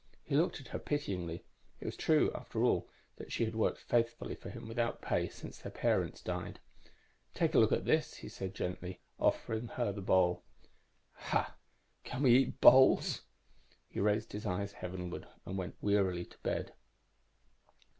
He 0.23 0.35
looked 0.35 0.59
at 0.59 0.69
her 0.69 0.79
pityingly; 0.79 1.45
it 1.79 1.85
was 1.85 1.95
true, 1.95 2.31
after 2.33 2.63
all, 2.63 2.89
that 3.17 3.31
she 3.31 3.45
had 3.45 3.53
worked 3.53 3.77
faithfully 3.81 4.33
for 4.33 4.49
him, 4.49 4.67
without 4.67 4.99
pay, 4.99 5.29
since 5.29 5.59
their 5.59 5.71
parents 5.71 6.23
died. 6.23 6.59
"Take 7.35 7.53
a 7.53 7.59
look 7.59 7.71
at 7.71 7.85
this," 7.85 8.15
he 8.15 8.27
said 8.27 8.55
gently, 8.55 8.99
offering 9.19 9.67
her 9.67 9.91
the 9.91 10.01
bowl._ 10.01 10.41
"Hah! 11.11 11.55
Can 12.03 12.23
we 12.23 12.35
eat 12.35 12.59
bowls?" 12.61 13.21
_He 13.93 14.01
raised 14.01 14.31
his 14.31 14.47
eyes 14.47 14.71
heavenward 14.71 15.27
and 15.45 15.55
went 15.55 15.75
wearily 15.81 16.25
to 16.25 16.37
bed. 16.39 16.73